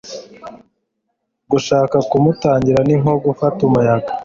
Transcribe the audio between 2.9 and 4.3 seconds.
nko gufata umuyaga